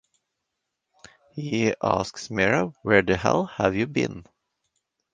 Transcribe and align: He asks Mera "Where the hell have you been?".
He 1.35 1.75
asks 1.79 2.31
Mera 2.31 2.73
"Where 2.81 3.03
the 3.03 3.17
hell 3.17 3.45
have 3.45 3.75
you 3.75 3.85
been?". 3.85 4.25